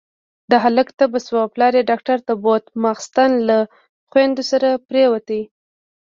[0.51, 3.57] د هلک تبه شوه، پلار يې ډاکټر ته بوت، ماسختن له
[4.09, 5.29] خويندو سره پرېووت.